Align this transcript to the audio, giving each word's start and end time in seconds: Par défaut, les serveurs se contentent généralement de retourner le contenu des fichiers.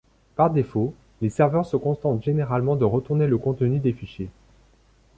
Par 0.35 0.49
défaut, 0.49 0.95
les 1.21 1.29
serveurs 1.29 1.67
se 1.67 1.77
contentent 1.77 2.23
généralement 2.23 2.75
de 2.75 2.85
retourner 2.85 3.27
le 3.27 3.37
contenu 3.37 3.77
des 3.77 3.93
fichiers. 3.93 4.31